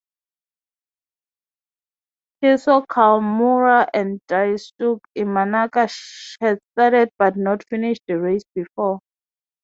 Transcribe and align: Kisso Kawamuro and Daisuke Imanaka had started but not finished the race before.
Kisso 2.39 2.75
Kawamuro 2.91 3.85
and 3.93 4.19
Daisuke 4.27 5.05
Imanaka 5.15 5.85
had 6.41 6.57
started 6.71 7.09
but 7.19 7.37
not 7.37 7.63
finished 7.67 8.01
the 8.07 8.19
race 8.19 8.41
before. 8.55 8.99